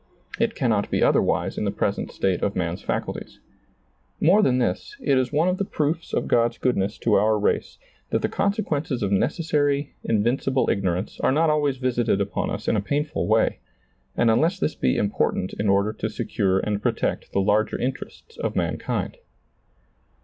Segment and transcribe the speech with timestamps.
[0.39, 3.39] It cannot be otherwise in the present state of man's faculties.
[4.19, 7.77] More than this, it is one of the proofs of God's goodness to our race
[8.09, 12.75] that the consequences of necessary, invincible igno rance are not always visited upon us in
[12.75, 13.59] a painful way,
[14.17, 18.55] and unless this be important in order to secure and protect the lai^er interests of
[18.55, 19.17] man kind.